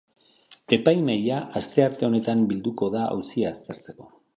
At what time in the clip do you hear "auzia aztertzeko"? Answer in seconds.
3.15-4.15